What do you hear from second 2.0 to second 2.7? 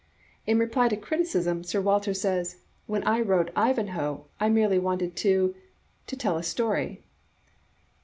says,